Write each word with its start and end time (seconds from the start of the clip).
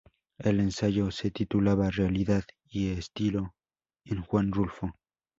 El 0.39 0.59
ensayo 0.59 1.11
se 1.11 1.29
titulaba 1.29 1.91
"Realidad 1.91 2.43
y 2.65 2.87
estilo 2.89 3.53
en 4.03 4.23
Juan 4.23 4.51
Rulfo". 4.51 4.95